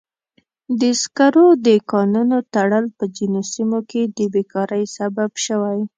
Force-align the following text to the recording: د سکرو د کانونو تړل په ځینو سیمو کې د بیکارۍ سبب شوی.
د 0.81 0.81
سکرو 1.01 1.45
د 1.67 1.69
کانونو 1.91 2.37
تړل 2.53 2.85
په 2.97 3.03
ځینو 3.15 3.39
سیمو 3.53 3.79
کې 3.89 4.01
د 4.17 4.19
بیکارۍ 4.33 4.83
سبب 4.97 5.31
شوی. 5.45 5.79